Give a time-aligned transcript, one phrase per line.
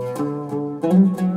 [0.00, 1.29] Música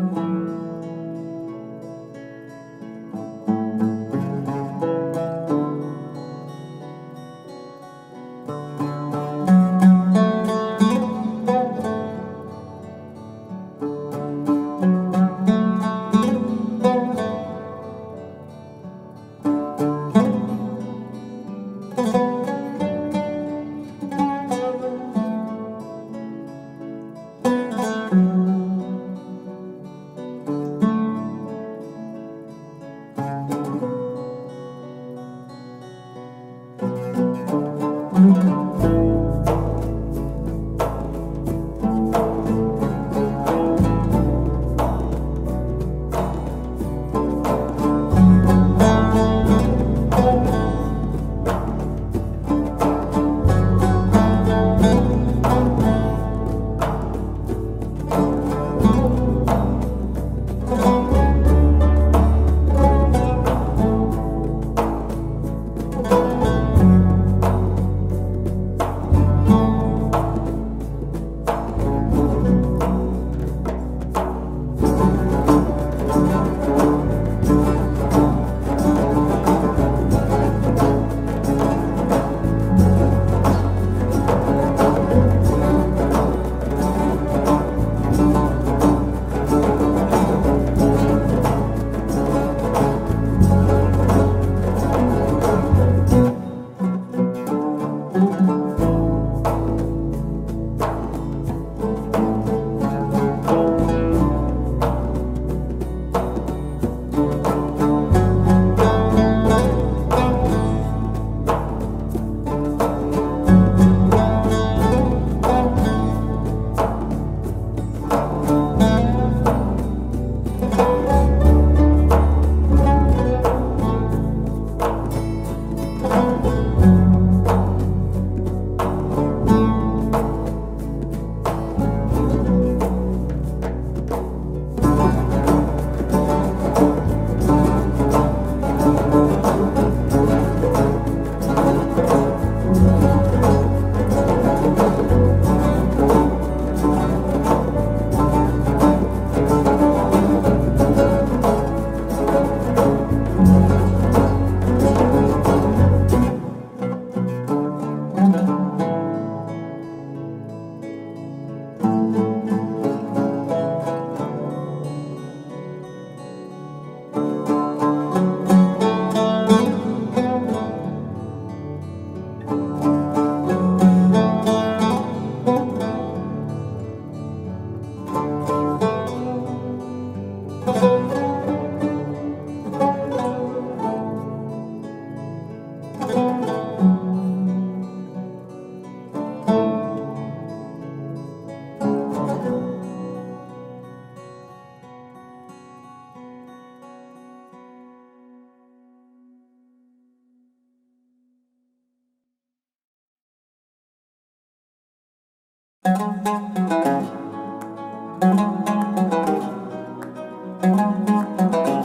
[210.63, 211.82] Thank